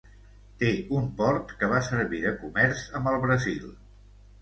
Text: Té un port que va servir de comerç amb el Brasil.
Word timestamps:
Té 0.63 0.71
un 0.99 1.09
port 1.19 1.53
que 1.61 1.71
va 1.75 1.83
servir 1.91 2.25
de 2.27 2.35
comerç 2.43 2.85
amb 3.01 3.15
el 3.15 3.23
Brasil. 3.31 3.73